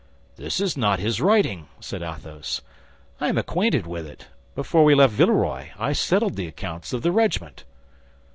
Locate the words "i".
3.19-3.27, 5.77-5.93